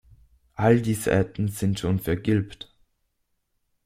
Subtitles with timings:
[0.55, 2.73] All die Seiten sind schon vergilbt.